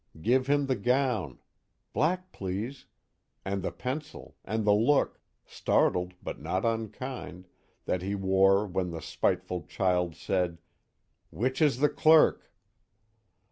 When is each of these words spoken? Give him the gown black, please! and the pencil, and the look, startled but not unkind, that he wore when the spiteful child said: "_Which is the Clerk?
Give 0.19 0.47
him 0.47 0.65
the 0.65 0.75
gown 0.75 1.37
black, 1.93 2.31
please! 2.31 2.87
and 3.45 3.61
the 3.61 3.71
pencil, 3.71 4.35
and 4.43 4.65
the 4.65 4.73
look, 4.73 5.21
startled 5.45 6.13
but 6.23 6.41
not 6.41 6.65
unkind, 6.65 7.47
that 7.85 8.01
he 8.01 8.15
wore 8.15 8.65
when 8.65 8.89
the 8.89 9.01
spiteful 9.03 9.61
child 9.67 10.15
said: 10.15 10.57
"_Which 11.31 11.61
is 11.61 11.81
the 11.81 11.89
Clerk? 11.89 12.51